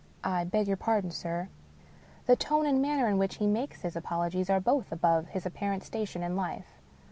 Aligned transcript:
I 0.23 0.45
beg 0.45 0.67
your 0.67 0.77
pardon, 0.77 1.11
sir." 1.11 1.49
The 2.25 2.35
tone 2.35 2.65
and 2.65 2.81
manner 2.81 3.07
in 3.07 3.19
which 3.19 3.35
he 3.35 3.45
makes 3.45 3.81
his 3.83 3.95
apologies 3.95 4.49
are 4.49 4.59
both 4.59 4.91
above 4.91 5.27
his 5.27 5.45
apparent 5.45 5.83
station 5.83 6.23
in 6.23 6.35
life. 6.35 6.79